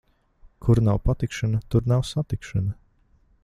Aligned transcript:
Kur 0.67 0.81
nav 0.87 0.97
patikšana, 1.09 1.61
tur 1.75 1.85
nav 1.93 2.01
satikšana. 2.13 2.77